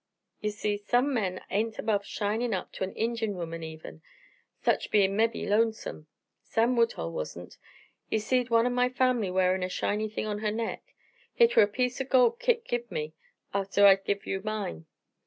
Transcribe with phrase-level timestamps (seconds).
[0.39, 4.01] "Ye see, some men ain't above shinin' up to a Injun womern even,
[4.59, 6.07] such bein' mebbe lonesome.
[6.41, 7.59] Sam Woodhull wasn't.
[8.07, 10.95] He seed one o' my fam'ly wearin' a shiny thing on her neck.
[11.35, 13.13] Hit were a piece o' gold Kit give me
[13.53, 14.87] atter I give you mine.